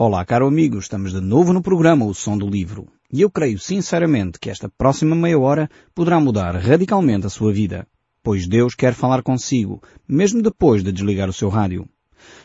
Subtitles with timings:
[0.00, 2.86] Olá, caro amigo, estamos de novo no programa O Som do Livro.
[3.12, 7.84] E eu creio sinceramente que esta próxima meia hora poderá mudar radicalmente a sua vida,
[8.22, 11.84] pois Deus quer falar consigo, mesmo depois de desligar o seu rádio.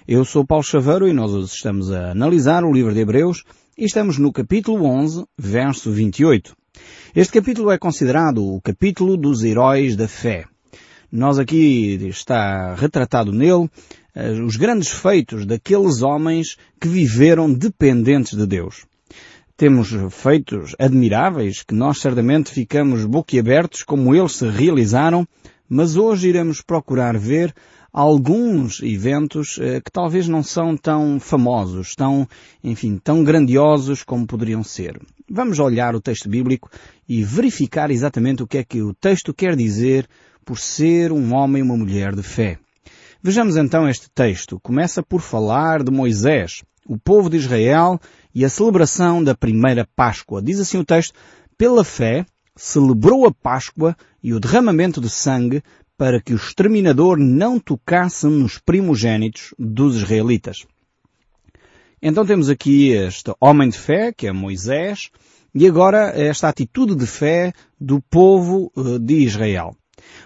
[0.07, 3.43] Eu sou Paulo Chaveiro e nós estamos a analisar o livro de Hebreus
[3.77, 6.55] e estamos no capítulo 11, verso 28.
[7.15, 10.45] Este capítulo é considerado o capítulo dos heróis da fé.
[11.11, 13.69] Nós aqui está retratado nele
[14.45, 18.85] os grandes feitos daqueles homens que viveram dependentes de Deus.
[19.57, 25.27] Temos feitos admiráveis que nós certamente ficamos boquiabertos como eles se realizaram,
[25.69, 27.53] mas hoje iremos procurar ver
[27.93, 32.27] alguns eventos eh, que talvez não são tão famosos, tão,
[32.63, 34.99] enfim, tão grandiosos como poderiam ser.
[35.29, 36.69] Vamos olhar o texto bíblico
[37.07, 40.07] e verificar exatamente o que é que o texto quer dizer
[40.43, 42.57] por ser um homem e uma mulher de fé.
[43.25, 44.59] Vejamos então este texto.
[44.59, 47.97] Começa por falar de Moisés, o povo de Israel
[48.35, 50.41] e a celebração da primeira Páscoa.
[50.41, 51.13] Diz assim o texto,
[51.57, 55.63] pela fé celebrou a Páscoa e o derramamento de sangue
[55.97, 60.65] para que o exterminador não tocasse nos primogênitos dos israelitas.
[62.01, 65.09] Então temos aqui este homem de fé, que é Moisés,
[65.55, 69.77] e agora esta atitude de fé do povo eh, de Israel.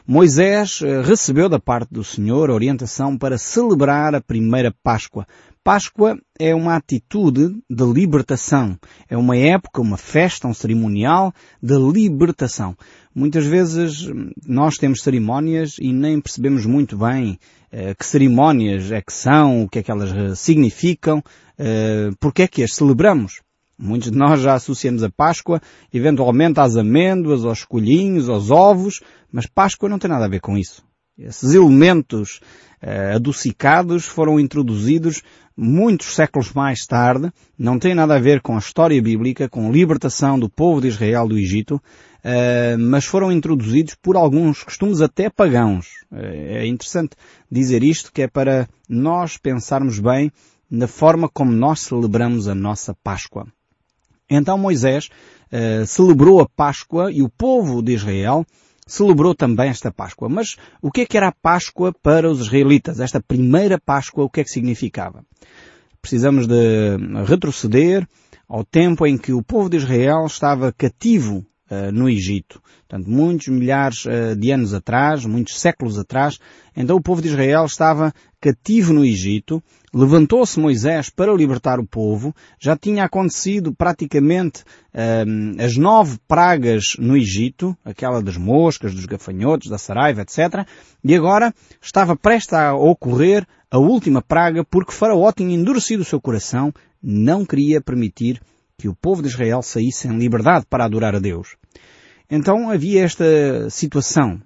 [0.06, 5.28] Moisés eh, recebeu da parte do Senhor orientação para celebrar a primeira Páscoa.
[5.64, 8.80] Páscoa é uma atitude de libertação.
[9.10, 12.74] É uma época, uma festa, um cerimonial de libertação.
[13.14, 17.38] Muitas vezes hum, nós temos cerimónias e nem percebemos muito bem
[17.70, 21.22] eh, que cerimónias é que são, o que é que elas eh, significam,
[21.58, 23.42] eh, porque é que as celebramos.
[23.80, 25.62] Muitos de nós já associamos a Páscoa
[25.94, 30.58] eventualmente às amêndoas, aos colhinhos, aos ovos, mas Páscoa não tem nada a ver com
[30.58, 30.84] isso.
[31.18, 32.40] Esses elementos
[32.82, 35.22] uh, adocicados foram introduzidos
[35.56, 39.72] muitos séculos mais tarde, não tem nada a ver com a história bíblica, com a
[39.72, 45.30] libertação do povo de Israel do Egito, uh, mas foram introduzidos por alguns costumes até
[45.30, 45.88] pagãos.
[46.12, 47.16] Uh, é interessante
[47.52, 50.32] dizer isto, que é para nós pensarmos bem
[50.70, 53.48] na forma como nós celebramos a nossa Páscoa.
[54.30, 55.10] Então Moisés
[55.52, 58.46] uh, celebrou a Páscoa e o povo de Israel
[58.86, 60.30] celebrou também esta Páscoa.
[60.30, 63.00] Mas o que é que era a Páscoa para os israelitas?
[63.00, 65.24] Esta primeira Páscoa, o que é que significava?
[66.02, 68.08] Precisamos de retroceder
[68.48, 72.62] ao tempo em que o povo de Israel estava cativo uh, no Egito.
[72.88, 76.40] Portanto, muitos milhares uh, de anos atrás, muitos séculos atrás,
[76.76, 79.62] então o povo de Israel estava cativo no Egito,
[79.94, 84.62] levantou-se Moisés para libertar o povo, já tinha acontecido praticamente
[84.94, 90.68] uh, as nove pragas no Egito, aquela das moscas, dos gafanhotos, da saraiva, etc.
[91.04, 96.22] E agora estava prestes a ocorrer a última praga porque Faraó tinha endurecido o seu
[96.22, 98.42] coração, não queria permitir
[98.78, 101.56] que o povo de Israel saísse em liberdade para adorar a Deus.
[102.30, 104.42] Então havia esta situação.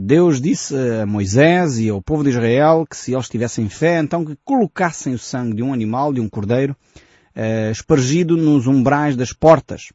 [0.00, 4.24] Deus disse a Moisés e ao povo de Israel que se eles tivessem fé, então
[4.24, 6.76] que colocassem o sangue de um animal, de um cordeiro,
[7.34, 9.92] eh, espargido nos umbrais das portas.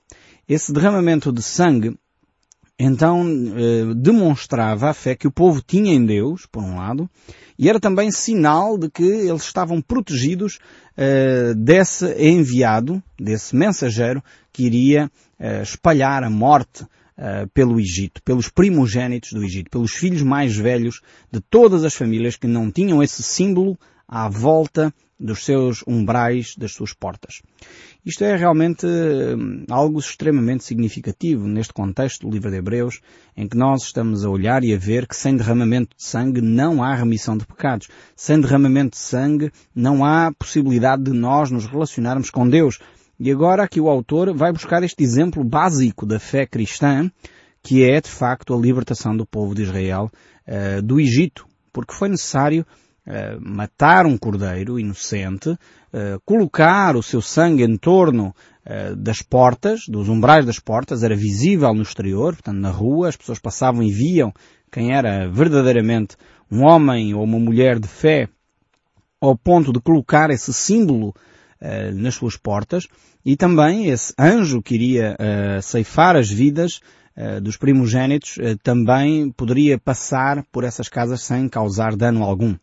[0.47, 1.97] Esse derramamento de sangue
[2.79, 3.25] então
[3.55, 7.09] eh, demonstrava a fé que o povo tinha em Deus, por um lado,
[7.57, 10.59] e era também sinal de que eles estavam protegidos
[10.95, 14.23] uh, desse enviado, desse mensageiro
[14.53, 15.09] que iria
[15.39, 16.85] uh, espalhar a morte
[17.17, 21.01] uh, pelo Egito, pelos primogênitos do Egito, pelos filhos mais velhos
[21.31, 26.73] de todas as famílias que não tinham esse símbolo à volta dos seus umbrais, das
[26.73, 27.41] suas portas.
[28.05, 33.01] Isto é realmente hum, algo extremamente significativo neste contexto do livro de Hebreus,
[33.35, 36.83] em que nós estamos a olhar e a ver que sem derramamento de sangue não
[36.83, 37.87] há remissão de pecados.
[38.15, 42.79] Sem derramamento de sangue não há possibilidade de nós nos relacionarmos com Deus.
[43.19, 47.09] E agora aqui o autor vai buscar este exemplo básico da fé cristã,
[47.63, 50.11] que é de facto a libertação do povo de Israel
[50.47, 52.63] uh, do Egito, porque foi necessário
[53.07, 55.57] uh, matar um cordeiro inocente, uh,
[56.23, 58.33] colocar o seu sangue em torno
[58.97, 63.39] das portas, dos umbrais das portas, era visível no exterior, portanto na rua, as pessoas
[63.39, 64.33] passavam e viam
[64.69, 66.17] quem era verdadeiramente
[66.51, 68.27] um homem ou uma mulher de fé,
[69.21, 71.13] ao ponto de colocar esse símbolo
[71.95, 72.87] nas suas portas,
[73.25, 75.17] e também esse anjo que iria
[75.61, 76.79] ceifar as vidas
[77.41, 82.55] dos primogênitos também poderia passar por essas casas sem causar dano algum.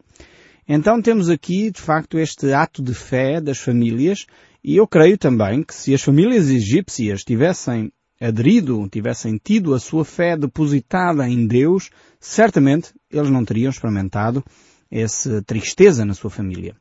[0.67, 4.27] Então temos aqui, de facto, este ato de fé das famílias
[4.63, 10.05] e eu creio também que se as famílias egípcias tivessem aderido, tivessem tido a sua
[10.05, 14.43] fé depositada em Deus, certamente eles não teriam experimentado
[14.91, 16.75] essa tristeza na sua família.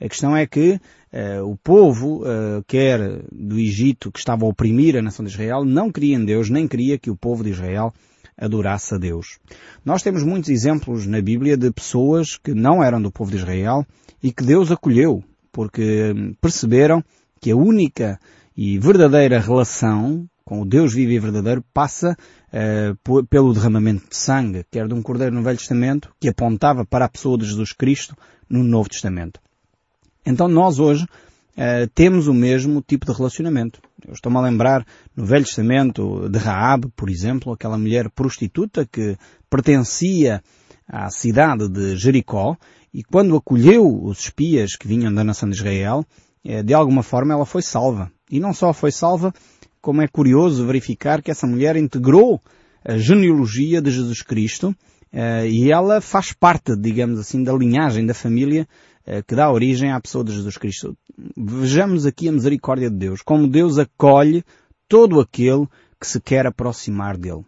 [0.00, 0.80] A questão é que
[1.12, 5.64] uh, o povo, uh, quer do Egito, que estava a oprimir a nação de Israel,
[5.64, 7.92] não queria em Deus, nem queria que o povo de Israel
[8.36, 9.38] adorasse a Deus.
[9.84, 13.86] Nós temos muitos exemplos na Bíblia de pessoas que não eram do povo de Israel
[14.22, 17.02] e que Deus acolheu, porque hum, perceberam
[17.40, 18.20] que a única
[18.56, 22.16] e verdadeira relação com o Deus vivo e verdadeiro passa
[22.52, 27.04] uh, pelo derramamento de sangue, quer de um cordeiro no Velho Testamento, que apontava para
[27.04, 28.16] a pessoa de Jesus Cristo
[28.48, 29.40] no Novo Testamento.
[30.26, 33.80] Então nós hoje uh, temos o mesmo tipo de relacionamento.
[34.04, 34.84] Eu estou-me a lembrar
[35.14, 39.16] no Velho Testamento de Raab, por exemplo, aquela mulher prostituta que
[39.48, 40.42] pertencia
[40.88, 42.56] à cidade de Jericó
[42.92, 46.04] e quando acolheu os espias que vinham da nação de Israel,
[46.44, 48.10] uh, de alguma forma ela foi salva.
[48.28, 49.32] E não só foi salva,
[49.80, 52.42] como é curioso verificar que essa mulher integrou
[52.84, 54.74] a genealogia de Jesus Cristo
[55.12, 58.66] uh, e ela faz parte, digamos assim, da linhagem da família
[59.26, 60.96] que dá origem à pessoa de Jesus Cristo.
[61.36, 64.44] Vejamos aqui a misericórdia de Deus, como Deus acolhe
[64.88, 65.66] todo aquele
[66.00, 67.44] que se quer aproximar dele.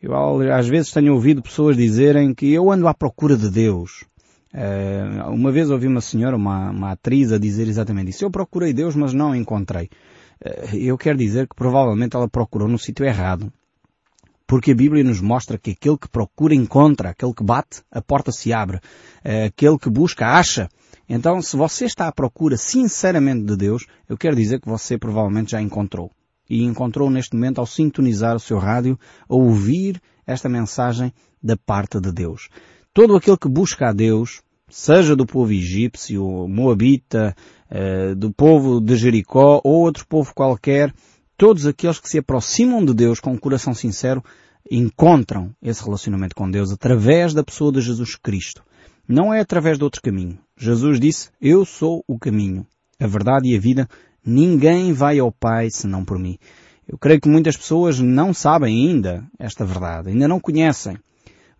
[0.00, 0.14] Eu
[0.52, 4.04] às vezes tenho ouvido pessoas dizerem que eu ando à procura de Deus.
[4.52, 8.24] Uh, uma vez ouvi uma senhora, uma, uma atriz, a dizer exatamente isso.
[8.24, 9.90] Eu procurei Deus, mas não encontrei.
[10.42, 13.52] Eh, eu quero dizer que provavelmente ela procurou no sítio errado.
[14.50, 18.32] Porque a Bíblia nos mostra que aquele que procura encontra, aquele que bate, a porta
[18.32, 18.80] se abre,
[19.22, 20.68] eh, aquele que busca acha.
[21.08, 25.52] Então, se você está à procura sinceramente de Deus, eu quero dizer que você provavelmente
[25.52, 26.10] já encontrou.
[26.48, 28.98] E encontrou neste momento ao sintonizar o seu rádio,
[29.28, 32.48] a ouvir esta mensagem da parte de Deus.
[32.92, 37.36] Todo aquele que busca a Deus, seja do povo egípcio, moabita,
[37.70, 40.92] eh, do povo de Jericó ou outro povo qualquer,
[41.40, 44.22] todos aqueles que se aproximam de Deus com um coração sincero
[44.70, 48.62] encontram esse relacionamento com Deus através da pessoa de Jesus Cristo.
[49.08, 50.38] Não é através de outro caminho.
[50.54, 52.66] Jesus disse, eu sou o caminho,
[53.00, 53.88] a verdade e a vida.
[54.22, 56.36] Ninguém vai ao Pai senão por mim.
[56.86, 60.98] Eu creio que muitas pessoas não sabem ainda esta verdade, ainda não conhecem.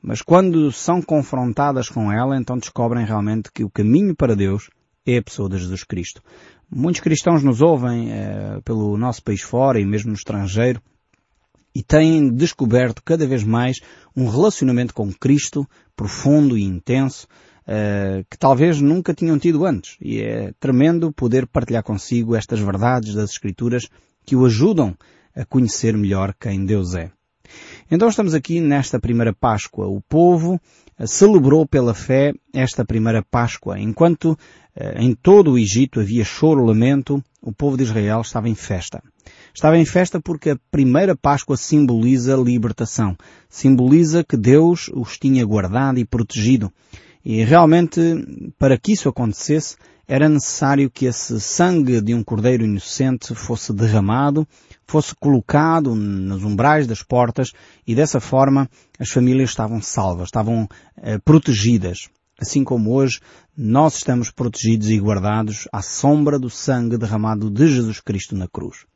[0.03, 4.69] Mas quando são confrontadas com ela, então descobrem realmente que o caminho para Deus
[5.07, 6.23] é a pessoa de Jesus Cristo.
[6.71, 10.81] Muitos cristãos nos ouvem eh, pelo nosso país fora e mesmo no estrangeiro
[11.75, 13.79] e têm descoberto cada vez mais
[14.17, 17.27] um relacionamento com Cristo profundo e intenso
[17.67, 19.97] eh, que talvez nunca tinham tido antes.
[20.01, 23.89] E é tremendo poder partilhar consigo estas verdades das Escrituras
[24.25, 24.97] que o ajudam
[25.35, 27.11] a conhecer melhor quem Deus é.
[27.91, 29.89] Então estamos aqui nesta primeira Páscoa.
[29.89, 30.61] O povo
[31.07, 33.79] celebrou pela fé esta primeira Páscoa.
[33.79, 34.39] Enquanto
[34.77, 39.03] eh, em todo o Egito havia choro, lamento, o povo de Israel estava em festa.
[39.55, 43.17] Estava em festa porque a primeira Páscoa simboliza libertação.
[43.49, 46.73] Simboliza que Deus os tinha guardado e protegido.
[47.25, 48.01] E realmente,
[48.59, 49.77] para que isso acontecesse,
[50.09, 54.47] era necessário que esse sangue de um cordeiro inocente fosse derramado,
[54.91, 57.53] fosse colocado nos umbrais das portas
[57.87, 62.09] e dessa forma as famílias estavam salvas, estavam eh, protegidas.
[62.41, 63.21] Assim como hoje
[63.57, 68.87] nós estamos protegidos e guardados à sombra do sangue derramado de Jesus Cristo na cruz.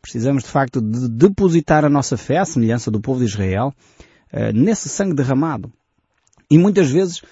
[0.00, 3.72] Precisamos de facto de depositar a nossa fé, à semelhança do povo de Israel,
[4.30, 5.72] eh, nesse sangue derramado.
[6.50, 7.22] E muitas vezes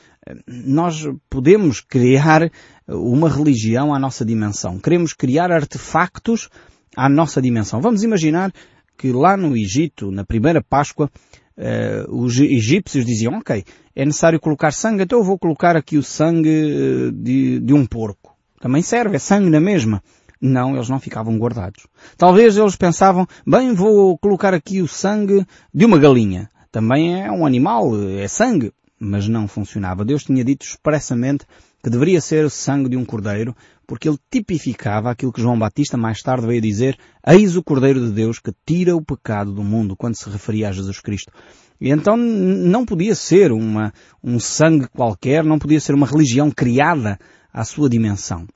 [0.47, 2.51] nós podemos criar
[2.87, 4.79] uma religião à nossa dimensão.
[4.79, 6.49] Queremos criar artefactos
[7.01, 7.81] à nossa dimensão.
[7.81, 8.53] Vamos imaginar
[8.97, 11.11] que lá no Egito, na primeira Páscoa,
[11.57, 13.63] Uh, os egípcios diziam, ok,
[13.95, 17.85] é necessário colocar sangue, então eu vou colocar aqui o sangue eh, de, de, um
[17.85, 18.35] porco.
[18.59, 20.03] Também serve, é sangue na mesma.
[20.41, 21.87] Não, eles não ficavam guardados.
[22.17, 26.49] Talvez eles pensavam, bem, vou colocar aqui o sangue de uma galinha.
[26.73, 30.05] Também é um animal, é sangue mas não funcionava.
[30.05, 31.47] Deus tinha dito expressamente
[31.83, 33.57] que deveria ser o sangue de um cordeiro,
[33.91, 38.13] porque ele tipificava aquilo que João Batista mais tarde veio dizer, eis o cordeiro de
[38.13, 41.33] Deus que tira o pecado do mundo, quando se referia a Jesus Cristo.
[41.81, 43.93] E então não podia ser uma,
[44.23, 47.19] um sangue qualquer, não podia ser uma religião criada
[47.53, 48.47] à sua dimensão.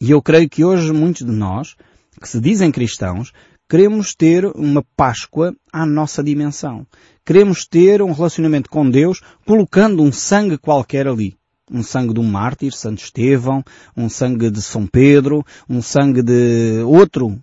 [0.00, 1.76] E eu creio que hoje muitos de nós,
[2.18, 3.34] que se dizem cristãos,
[3.68, 6.86] queremos ter uma Páscoa à nossa dimensão.
[7.22, 11.36] Queremos ter um relacionamento com Deus colocando um sangue qualquer ali.
[11.70, 13.64] Um sangue de um mártir, Santo Estevão,
[13.96, 17.40] um sangue de São Pedro, um sangue de outro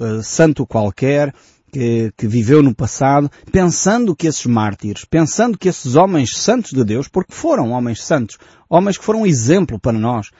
[0.00, 1.32] uh, santo qualquer,
[1.72, 6.84] que, que, viveu no passado, pensando que esses mártires, pensando que esses homens santos de
[6.84, 10.30] Deus, porque foram homens santos, homens que foram um exemplo para nós,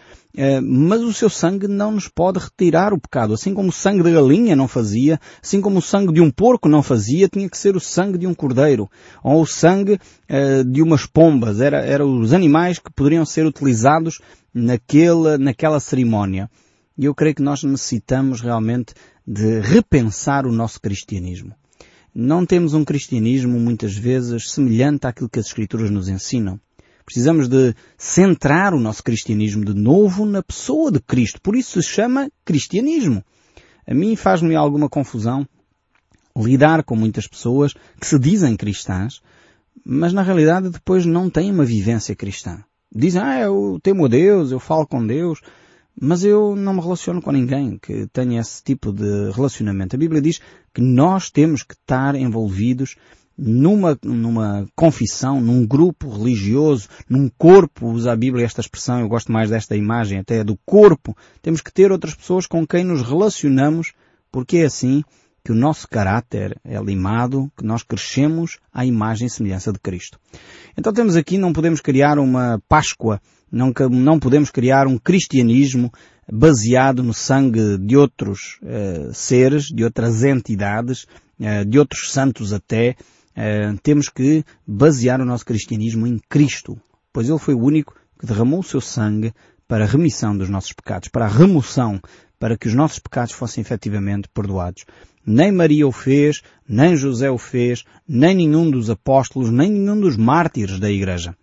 [0.62, 3.34] mas o seu sangue não nos pode retirar o pecado.
[3.34, 6.68] Assim como o sangue da galinha não fazia, assim como o sangue de um porco
[6.68, 8.90] não fazia, tinha que ser o sangue de um cordeiro,
[9.22, 11.60] ou o sangue uh, de umas pombas.
[11.60, 14.20] Era os animais que poderiam ser utilizados
[14.54, 16.50] naquela, naquela cerimónia.
[16.96, 18.92] E eu creio que nós necessitamos realmente
[19.26, 21.54] de repensar o nosso cristianismo.
[22.14, 26.60] Não temos um cristianismo muitas vezes semelhante àquilo que as Escrituras nos ensinam.
[27.04, 31.40] Precisamos de centrar o nosso cristianismo de novo na pessoa de Cristo.
[31.40, 33.24] Por isso se chama cristianismo.
[33.86, 35.46] A mim faz-me alguma confusão
[36.36, 39.20] lidar com muitas pessoas que se dizem cristãs,
[39.84, 42.62] mas na realidade depois não têm uma vivência cristã.
[42.94, 45.40] Dizem, ah, eu temo a Deus, eu falo com Deus,
[46.00, 49.94] mas eu não me relaciono com ninguém que tenha esse tipo de relacionamento.
[49.94, 50.40] A Bíblia diz
[50.72, 52.96] que nós temos que estar envolvidos
[53.40, 59.32] numa, numa confissão, num grupo religioso, num corpo, usa a Bíblia esta expressão, eu gosto
[59.32, 61.16] mais desta imagem até do corpo.
[61.40, 63.92] Temos que ter outras pessoas com quem nos relacionamos,
[64.30, 65.02] porque é assim
[65.42, 70.20] que o nosso caráter é limado, que nós crescemos à imagem e semelhança de Cristo.
[70.76, 75.90] Então temos aqui, não podemos criar uma Páscoa, não, não podemos criar um cristianismo
[76.30, 81.04] baseado no sangue de outros uh, seres, de outras entidades,
[81.40, 82.96] uh, de outros santos até.
[83.36, 86.80] Uh, temos que basear o nosso cristianismo em Cristo,
[87.12, 89.32] pois Ele foi o único que derramou o seu sangue
[89.66, 92.00] para a remissão dos nossos pecados, para a remoção,
[92.38, 94.84] para que os nossos pecados fossem efetivamente perdoados.
[95.24, 100.16] Nem Maria o fez, nem José o fez, nem nenhum dos apóstolos, nem nenhum dos
[100.16, 101.36] mártires da Igreja.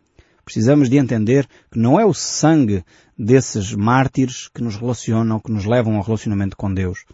[0.43, 2.83] Precisamos de entender que não é o sangue
[3.17, 7.05] desses mártires que nos relacionam, que nos levam ao relacionamento com Deus.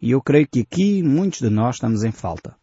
[0.00, 2.54] E eu creio que aqui muitos de nós estamos em falta.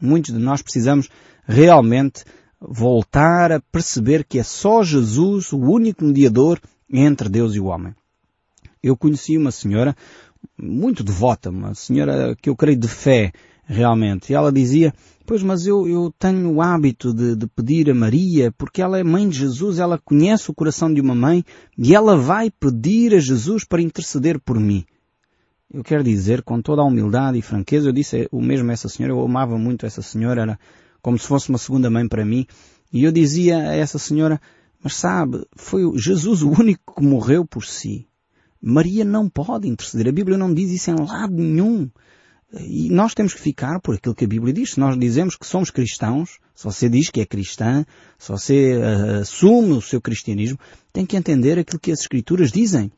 [0.00, 1.08] Muitos de nós precisamos
[1.46, 2.24] realmente
[2.60, 6.60] voltar a perceber que é só Jesus o único mediador
[6.90, 7.94] entre Deus e o homem.
[8.82, 9.96] Eu conheci uma senhora
[10.58, 13.32] muito devota, uma senhora que eu creio de fé,
[13.66, 14.30] realmente.
[14.30, 14.92] E ela dizia,
[15.26, 19.02] pois mas eu, eu tenho o hábito de, de, pedir a Maria, porque ela é
[19.02, 21.44] mãe de Jesus, ela conhece o coração de uma mãe,
[21.76, 24.84] e ela vai pedir a Jesus para interceder por mim.
[25.74, 28.88] Eu quero dizer, com toda a humildade e franqueza, eu disse o mesmo a essa
[28.88, 30.58] senhora, eu amava muito essa senhora, era
[31.02, 32.46] como se fosse uma segunda mãe para mim,
[32.92, 34.40] e eu dizia a essa senhora,
[34.80, 38.06] mas sabe, foi Jesus o único que morreu por si.
[38.62, 40.06] Maria não pode interceder.
[40.06, 41.90] A Bíblia não diz isso em lado nenhum.
[42.60, 44.74] E nós temos que ficar por aquilo que a Bíblia diz.
[44.74, 47.84] Se nós dizemos que somos cristãos, se você diz que é cristã,
[48.16, 50.56] se você uh, assume o seu cristianismo,
[50.92, 52.92] tem que entender aquilo que as Escrituras dizem.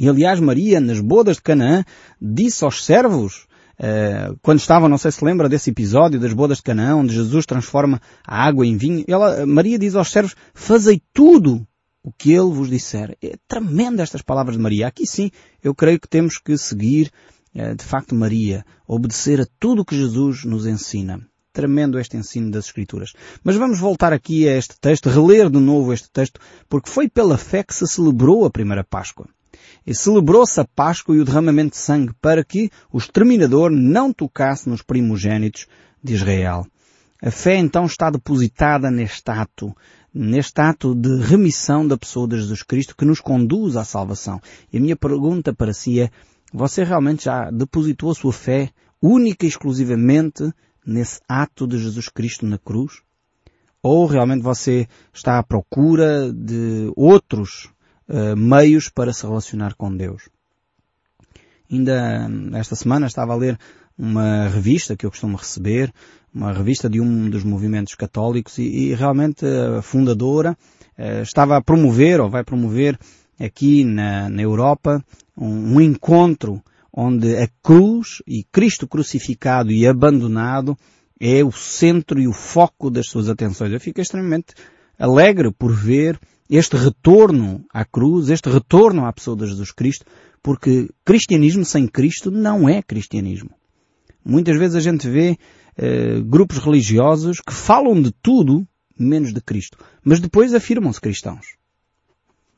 [0.00, 1.84] E aliás, Maria, nas bodas de Canaã,
[2.18, 3.46] disse aos servos,
[3.78, 7.44] uh, quando estavam, não sei se lembra desse episódio das bodas de Canaã, onde Jesus
[7.44, 11.66] transforma a água em vinho, ela, Maria diz aos servos, fazei tudo
[12.02, 13.14] o que ele vos disser.
[13.22, 14.86] É tremenda estas palavras de Maria.
[14.86, 15.30] Aqui sim,
[15.62, 17.12] eu creio que temos que seguir,
[17.54, 21.20] eh, de facto, Maria, obedecer a tudo o que Jesus nos ensina.
[21.52, 23.12] Tremendo este ensino das Escrituras.
[23.44, 26.40] Mas vamos voltar aqui a este texto, reler de novo este texto,
[26.70, 29.28] porque foi pela fé que se celebrou a primeira Páscoa.
[29.86, 34.68] E celebrou-se a Páscoa e o derramamento de sangue para que o exterminador não tocasse
[34.68, 35.66] nos primogênitos
[36.02, 36.66] de Israel.
[37.22, 39.76] A fé então está depositada neste ato,
[40.12, 44.40] neste ato de remissão da pessoa de Jesus Cristo que nos conduz à salvação.
[44.72, 46.10] E a minha pergunta para si é,
[46.52, 48.70] você realmente já depositou a sua fé
[49.02, 50.50] única e exclusivamente
[50.84, 53.02] nesse ato de Jesus Cristo na cruz?
[53.82, 57.70] Ou realmente você está à procura de outros
[58.10, 60.28] uh, meios para se relacionar com Deus?
[61.70, 63.58] Ainda esta semana estava a ler
[63.96, 65.92] uma revista que eu costumo receber,
[66.34, 70.56] uma revista de um dos movimentos católicos e, e realmente a fundadora
[70.98, 72.98] uh, estava a promover ou vai promover
[73.38, 75.04] aqui na, na Europa
[75.36, 76.62] um, um, encontro
[76.92, 80.76] onde a cruz e Cristo crucificado e abandonado
[81.20, 83.72] é o centro e o foco das suas atenções.
[83.72, 84.54] Eu fico extremamente
[84.98, 86.18] alegre por ver
[86.50, 90.04] este retorno à cruz, este retorno à pessoa de Jesus Cristo,
[90.42, 93.50] porque cristianismo sem Cristo não é cristianismo.
[94.24, 95.38] Muitas vezes a gente vê
[95.76, 98.66] eh, grupos religiosos que falam de tudo
[98.98, 101.54] menos de Cristo, mas depois afirmam-se cristãos.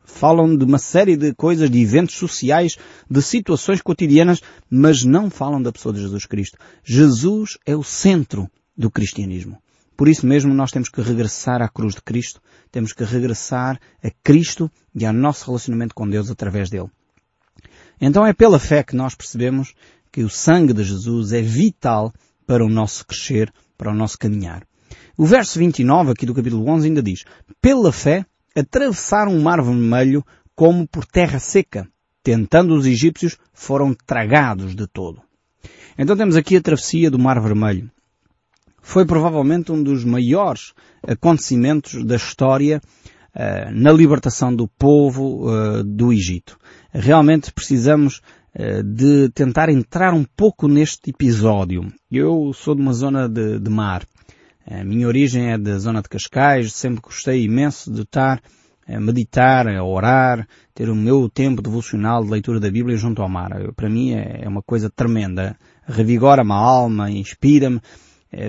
[0.05, 2.77] Falam de uma série de coisas, de eventos sociais,
[3.09, 6.59] de situações cotidianas, mas não falam da pessoa de Jesus Cristo.
[6.83, 9.59] Jesus é o centro do cristianismo.
[9.97, 14.11] Por isso mesmo nós temos que regressar à cruz de Cristo, temos que regressar a
[14.23, 16.91] Cristo e ao nosso relacionamento com Deus através dele.
[18.01, 19.75] Então é pela fé que nós percebemos
[20.11, 22.13] que o sangue de Jesus é vital
[22.47, 24.67] para o nosso crescer, para o nosso caminhar.
[25.17, 27.25] O verso 29 aqui do capítulo 11 ainda diz,
[27.61, 31.89] pela fé atravessaram o mar vermelho como por terra seca,
[32.23, 35.23] tentando os egípcios foram tragados de todo.
[35.97, 37.91] Então temos aqui a travessia do mar vermelho.
[38.83, 40.75] Foi provavelmente um dos maiores
[41.07, 42.83] acontecimentos da história
[43.73, 45.47] na libertação do povo
[45.85, 46.59] do Egito.
[46.93, 48.21] Realmente precisamos
[48.85, 51.91] de tentar entrar um pouco neste episódio.
[52.11, 54.05] Eu sou de uma zona de, de mar.
[54.67, 58.43] A minha origem é da zona de Cascais, sempre gostei imenso de estar
[58.87, 63.29] a meditar, a orar, ter o meu tempo devocional de leitura da Bíblia junto ao
[63.29, 63.51] mar.
[63.75, 65.57] Para mim é, é uma coisa tremenda.
[65.87, 67.81] Revigora-me a alma, inspira-me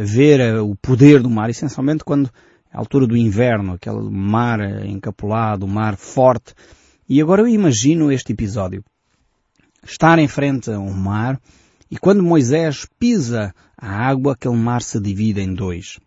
[0.03, 2.29] ver o poder do mar, essencialmente quando
[2.71, 6.53] é a altura do inverno, aquele mar encapulado, o mar forte.
[7.07, 8.83] E agora eu imagino este episódio.
[9.83, 11.39] Estar em frente a um mar
[11.93, 15.99] e quando Moisés pisa a água, aquele mar se divide em dois.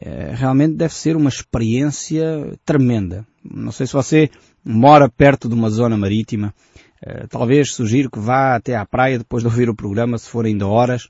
[0.00, 3.26] É, realmente deve ser uma experiência tremenda.
[3.44, 4.30] Não sei se você
[4.64, 6.54] mora perto de uma zona marítima.
[7.02, 10.46] É, talvez sugiro que vá até à praia depois de ouvir o programa, se for
[10.46, 11.08] ainda horas, é,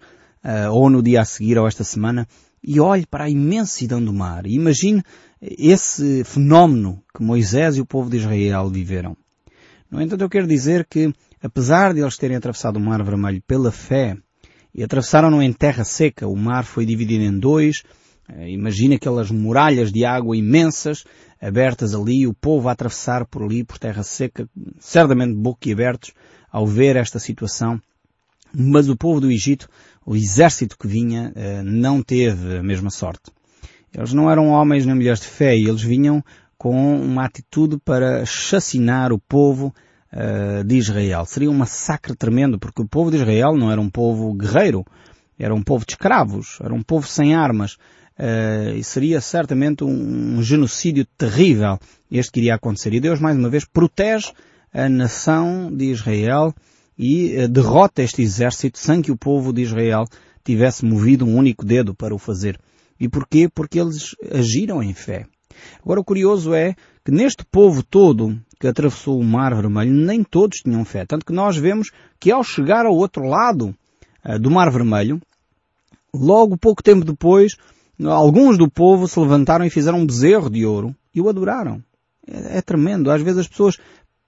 [0.72, 2.26] ou no dia a seguir ou esta semana,
[2.62, 4.46] e olhe para a imensidão do mar.
[4.46, 5.02] E imagine
[5.40, 9.16] esse fenómeno que Moisés e o povo de Israel viveram.
[9.90, 13.70] No entanto, eu quero dizer que, apesar de eles terem atravessado o Mar Vermelho pela
[13.70, 14.16] fé,
[14.75, 17.82] e atravessaram-no em terra seca, o mar foi dividido em dois,
[18.28, 21.04] eh, Imagina aquelas muralhas de água imensas,
[21.40, 26.12] abertas ali, o povo a atravessar por ali, por terra seca, certamente boquiabertos,
[26.50, 27.80] ao ver esta situação.
[28.54, 29.68] Mas o povo do Egito,
[30.04, 33.30] o exército que vinha, eh, não teve a mesma sorte.
[33.94, 36.25] Eles não eram homens nem mulheres de fé, e eles vinham
[36.56, 39.75] com uma atitude para chacinar o povo
[40.12, 41.25] uh, de Israel.
[41.26, 44.85] Seria um massacre tremendo, porque o povo de Israel não era um povo guerreiro,
[45.38, 47.75] era um povo de escravos, era um povo sem armas,
[48.18, 51.78] uh, e seria certamente um, genocídio terrível
[52.11, 52.94] este que iria acontecer.
[52.94, 54.32] E Deus, mais uma vez, protege
[54.73, 56.54] a nação de Israel
[56.99, 60.04] e uh, derrota este exército sem que o povo de Israel
[60.44, 62.58] tivesse movido um único dedo para o fazer.
[62.99, 63.49] E porquê?
[63.52, 65.26] Porque eles agiram em fé.
[65.82, 70.61] Agora o curioso é que neste povo todo que atravessou o Mar Vermelho, nem todos
[70.61, 71.04] tinham fé.
[71.04, 73.75] Tanto que nós vemos que ao chegar ao outro lado
[74.25, 75.20] uh, do Mar Vermelho,
[76.14, 77.56] logo pouco tempo depois,
[78.04, 81.82] alguns do povo se levantaram e fizeram um bezerro de ouro e o adoraram.
[82.26, 83.10] É, é tremendo.
[83.10, 83.76] Às vezes as pessoas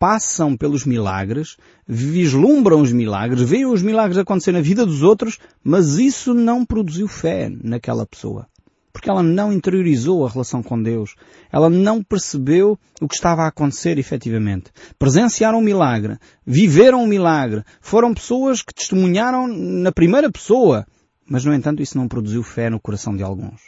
[0.05, 1.57] passam pelos milagres,
[1.89, 7.09] vislumbram os milagres, veem os milagres acontecer na vida dos outros, mas isso não produziu
[7.09, 8.47] fé naquela pessoa
[8.93, 11.17] porque ela não interiorizou a relação com Deus.
[11.51, 14.71] Ela não percebeu o que estava a acontecer efetivamente.
[14.97, 20.87] Presenciaram um milagre, viveram um milagre, foram pessoas que testemunharam na primeira pessoa,
[21.29, 23.63] mas no entanto isso não produziu fé no coração de alguns.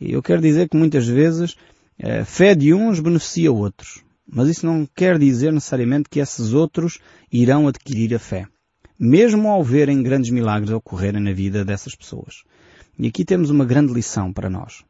[0.00, 1.54] E eu quero dizer que muitas vezes
[2.02, 6.52] a eh, fé de uns beneficia outros, mas isso não quer dizer necessariamente que esses
[6.52, 6.98] outros
[7.32, 8.46] irão adquirir a fé,
[8.98, 12.42] mesmo ao verem grandes milagres ocorrerem na vida dessas pessoas.
[12.98, 14.82] E aqui temos uma grande lição para nós.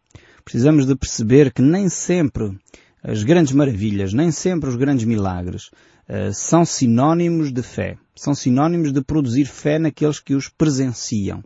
[0.44, 2.56] Precisamos de perceber que nem sempre
[3.02, 5.66] as grandes maravilhas, nem sempre os grandes milagres
[6.08, 7.96] uh, são sinónimos de fé.
[8.14, 11.42] São sinónimos de produzir fé naqueles que os presenciam.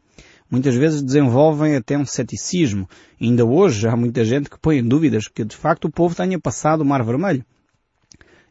[0.50, 2.88] Muitas vezes desenvolvem até um ceticismo.
[3.20, 6.38] Ainda hoje há muita gente que põe em dúvidas que de facto o povo tenha
[6.38, 7.44] passado o Mar Vermelho.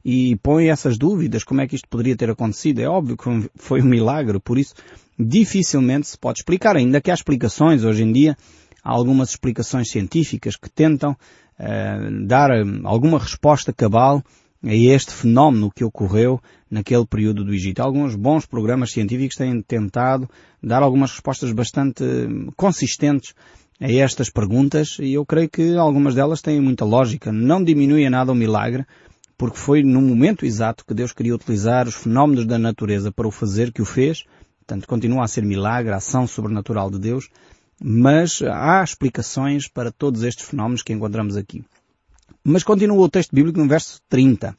[0.03, 2.79] E põe essas dúvidas, como é que isto poderia ter acontecido.
[2.79, 4.73] É óbvio que foi um milagre, por isso
[5.17, 8.37] dificilmente se pode explicar, ainda que há explicações hoje em dia,
[8.81, 14.23] há algumas explicações científicas que tentam uh, dar eh, alguma resposta cabal
[14.63, 17.81] a este fenómeno que ocorreu naquele período do Egito.
[17.81, 20.29] Alguns bons programas científicos têm tentado
[20.61, 23.33] dar algumas respostas bastante eh, consistentes
[23.79, 27.31] a estas perguntas e eu creio que algumas delas têm muita lógica.
[27.31, 28.85] Não diminui a nada o milagre,
[29.39, 33.31] porque foi no momento exato que Deus queria utilizar os fenómenos da natureza para o
[33.31, 34.23] fazer que o fez,
[34.69, 37.27] Portanto, continua a ser milagre, a ação sobrenatural de Deus,
[37.81, 41.63] mas há explicações para todos estes fenómenos que encontramos aqui.
[42.43, 44.55] Mas continua o texto bíblico no verso 30.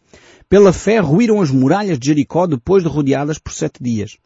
[0.49, 4.17] Pela fé ruíram as muralhas de Jericó depois de rodeadas por sete dias.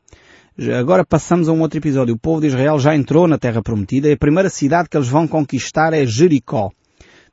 [0.80, 2.14] Agora passamos a um outro episódio.
[2.14, 5.08] O povo de Israel já entrou na terra prometida e a primeira cidade que eles
[5.08, 6.70] vão conquistar é Jericó.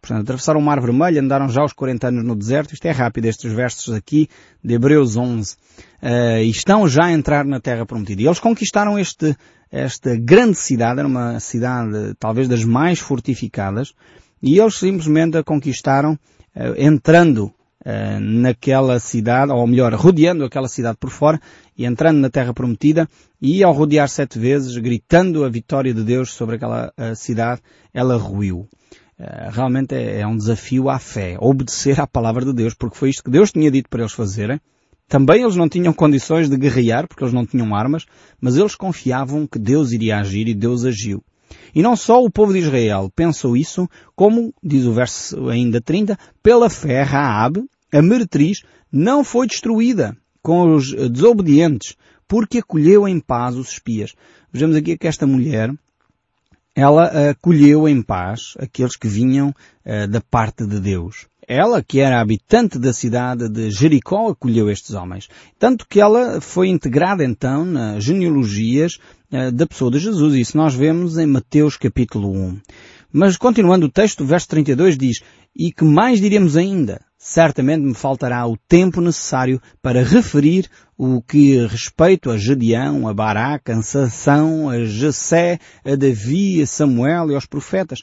[0.01, 2.73] Portanto, atravessaram o Mar Vermelho, andaram já aos 40 anos no deserto.
[2.73, 4.27] Isto é rápido, estes versos aqui
[4.63, 5.53] de Hebreus 11.
[5.53, 5.57] Uh,
[6.01, 8.23] eh, e estão já a entrar na Terra Prometida.
[8.23, 9.37] E eles conquistaram este,
[9.71, 13.93] esta grande cidade, era uma cidade talvez das mais fortificadas,
[14.41, 17.53] e eles simplesmente a conquistaram uh, entrando
[17.85, 21.39] uh, naquela cidade, ou melhor, rodeando aquela cidade por fora,
[21.77, 23.07] e entrando na Terra Prometida,
[23.39, 27.61] e ao rodear sete vezes, gritando a vitória de Deus sobre aquela cidade,
[27.93, 28.67] ela ruiu.
[29.23, 33.11] Eh, realmente é, é, um desafio à fé, obedecer à palavra de Deus, porque foi
[33.11, 34.59] isto que Deus tinha dito para eles fazerem.
[35.07, 38.07] Também eles não tinham condições de guerrear, porque eles não tinham armas,
[38.39, 41.23] mas eles confiavam que Deus iria agir e Deus agiu.
[41.75, 46.17] E não só o povo de Israel pensou isso, como, diz o verso ainda 30,
[46.41, 51.95] pela fé Raab, a meretriz, não foi destruída com os desobedientes,
[52.27, 54.15] porque acolheu em paz os espias.
[54.51, 55.71] Vejamos aqui que esta mulher,
[56.75, 61.27] ela acolheu em paz aqueles que vinham uh, da parte de Deus.
[61.47, 65.27] Ela, que era habitante da cidade de Jericó, acolheu estes homens.
[65.59, 68.99] Tanto que ela foi integrada então nas genealogias
[69.31, 70.35] uh, da pessoa de Jesus.
[70.35, 72.59] Isso nós vemos em Mateus capítulo 1.
[73.11, 75.21] Mas continuando o texto, o verso 32 diz,
[75.53, 77.01] E que mais diremos ainda?
[77.23, 83.77] Certamente me faltará o tempo necessário para referir o que respeito a Gedeão, a Baraca,
[83.77, 87.99] a Sansão, a Jessé, a Davi, a Samuel e aos profetas.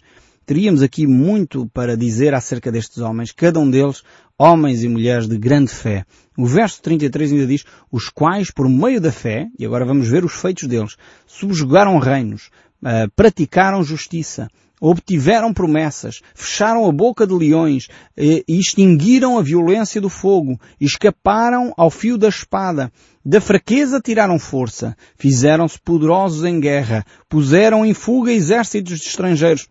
[0.47, 4.05] Teríamos aqui muito para dizer acerca destes homens, cada um deles
[4.39, 6.05] homens e mulheres de grande fé.
[6.37, 10.25] O verso 33 ainda diz, os quais, por meio da fé, e agora vamos ver
[10.25, 12.51] os feitos deles, subjugaram reinos,
[12.83, 14.49] uh, praticaram justiça,
[14.81, 21.91] obtiveram promessas, fecharam a boca de leões e extinguiram a violência do fogo, escaparam ao
[21.91, 22.93] fio da espada,
[23.25, 29.69] da fraqueza tiraram força, fizeram-se poderosos em guerra, puseram em fuga exércitos de estrangeiros.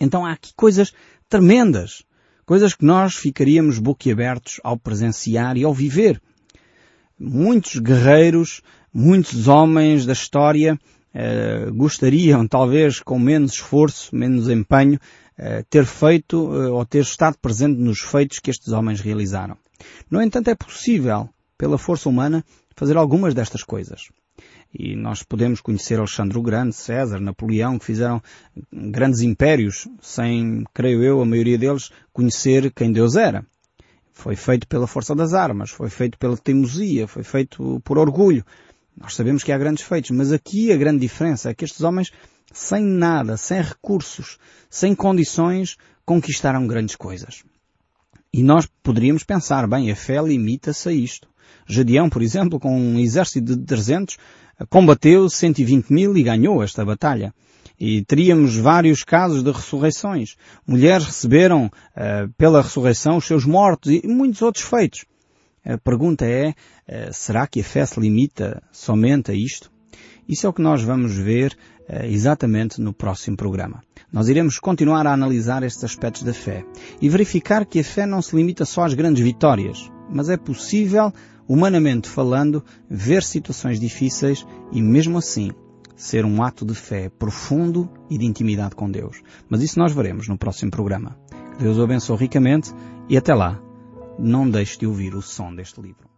[0.00, 0.92] Então há aqui coisas
[1.28, 2.02] tremendas,
[2.44, 6.20] coisas que nós ficaríamos boquiabertos ao presenciar e ao viver.
[7.18, 10.78] Muitos guerreiros, muitos homens da história
[11.14, 14.98] eh, gostariam, talvez com menos esforço, menos empenho,
[15.38, 19.56] uh, ter feito uh, ou ter estado presente nos feitos que estes homens realizaram.
[20.10, 22.44] No entanto, é possível, pela força humana,
[22.74, 24.08] fazer algumas destas coisas.
[24.72, 28.22] E nós podemos conhecer Alexandre o Grande, César, Napoleão, que fizeram
[28.72, 33.44] grandes impérios, sem, creio eu, a maioria deles conhecer quem Deus era.
[34.14, 38.44] Foi feito pela força das armas, foi feito pela teimosia, foi feito por orgulho.
[38.96, 42.10] Nós sabemos que há grandes feitos, mas aqui a grande diferença é que estes homens,
[42.52, 47.42] sem nada, sem recursos, sem condições, conquistaram grandes coisas.
[48.32, 51.28] E nós poderíamos pensar, bem, a fé limita-se a isto.
[51.66, 54.16] Gedeão, por exemplo, com um exército de 300,
[54.68, 57.34] combateu 120 mil e ganhou esta batalha.
[57.78, 60.36] E teríamos vários casos de ressurreições.
[60.66, 65.04] Mulheres receberam uh, pela ressurreição os seus mortos e muitos outros feitos.
[65.64, 66.54] A pergunta é,
[66.88, 69.70] eh, será que a fé se limita somente a isto?
[70.28, 71.56] Isso é o que nós vamos ver
[71.88, 73.80] eh, exatamente no próximo programa.
[74.12, 76.64] Nós iremos continuar a analisar estes aspectos da fé
[77.00, 81.12] e verificar que a fé não se limita só às grandes vitórias, mas é possível,
[81.48, 85.52] humanamente falando, ver situações difíceis e mesmo assim
[85.94, 89.22] ser um ato de fé profundo e de intimidade com Deus.
[89.48, 91.16] Mas isso nós veremos no próximo programa.
[91.56, 92.72] Deus o abençoe ricamente
[93.08, 93.62] e até lá
[94.22, 96.08] não deixe de ouvir o som deste livro.